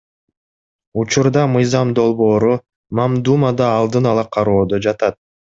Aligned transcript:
Учурда 1.01 1.43
мыйзам 1.57 1.93
долбоору 2.01 2.51
мамдумада 3.01 3.71
алдын 3.83 4.11
ала 4.15 4.29
кароодо 4.39 4.85
жатат. 4.89 5.25